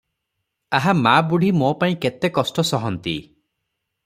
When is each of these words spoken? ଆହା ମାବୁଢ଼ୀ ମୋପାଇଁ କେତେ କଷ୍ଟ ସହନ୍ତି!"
ଆହା 0.77 0.93
ମାବୁଢ଼ୀ 1.01 1.51
ମୋପାଇଁ 1.59 1.95
କେତେ 2.07 2.33
କଷ୍ଟ 2.39 2.69
ସହନ୍ତି!" 2.71 3.15